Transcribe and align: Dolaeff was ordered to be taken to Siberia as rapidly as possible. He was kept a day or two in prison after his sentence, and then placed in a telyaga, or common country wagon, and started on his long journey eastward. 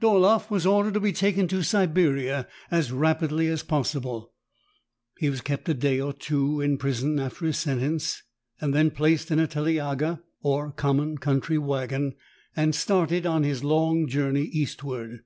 Dolaeff 0.00 0.50
was 0.50 0.64
ordered 0.64 0.94
to 0.94 1.00
be 1.00 1.12
taken 1.12 1.46
to 1.48 1.62
Siberia 1.62 2.48
as 2.70 2.90
rapidly 2.90 3.48
as 3.48 3.62
possible. 3.62 4.32
He 5.18 5.28
was 5.28 5.42
kept 5.42 5.68
a 5.68 5.74
day 5.74 6.00
or 6.00 6.14
two 6.14 6.62
in 6.62 6.78
prison 6.78 7.20
after 7.20 7.44
his 7.44 7.58
sentence, 7.58 8.22
and 8.62 8.72
then 8.72 8.90
placed 8.90 9.30
in 9.30 9.38
a 9.38 9.46
telyaga, 9.46 10.22
or 10.40 10.72
common 10.72 11.18
country 11.18 11.58
wagon, 11.58 12.14
and 12.56 12.74
started 12.74 13.26
on 13.26 13.42
his 13.42 13.62
long 13.62 14.08
journey 14.08 14.44
eastward. 14.50 15.20